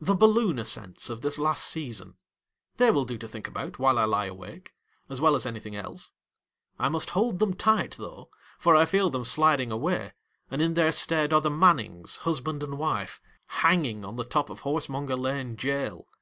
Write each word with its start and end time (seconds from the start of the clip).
The 0.00 0.14
balloon 0.14 0.58
ascents 0.58 1.10
of 1.10 1.20
this 1.20 1.38
last 1.38 1.62
season. 1.66 2.16
They 2.78 2.90
will 2.90 3.04
do 3.04 3.18
to 3.18 3.28
think 3.28 3.46
about, 3.46 3.78
while 3.78 3.98
I 3.98 4.06
lie 4.06 4.24
awake, 4.24 4.72
as 5.10 5.20
well 5.20 5.34
as 5.34 5.44
anything 5.44 5.76
else. 5.76 6.10
I 6.78 6.88
must 6.88 7.10
hold 7.10 7.38
them 7.38 7.52
tight 7.52 7.96
though, 7.98 8.30
for 8.58 8.74
I 8.74 8.86
feel 8.86 9.10
them 9.10 9.26
sliding 9.26 9.70
away, 9.70 10.14
and 10.50 10.62
in 10.62 10.72
their 10.72 10.90
stead 10.90 11.34
are 11.34 11.42
the 11.42 11.50
Mannings, 11.50 12.16
husband 12.22 12.62
and 12.62 12.78
wife, 12.78 13.20
hanging 13.46 14.06
on 14.06 14.16
the 14.16 14.24
top 14.24 14.48
of 14.48 14.60
Horsemonger 14.60 15.16
Lane 15.18 15.54
Jail. 15.58 16.08